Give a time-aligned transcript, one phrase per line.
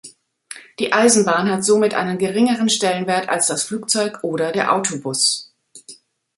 [0.79, 5.53] Die Eisenbahn hat somit einen geringeren Stellenwert als das Flugzeug oder der Autobus.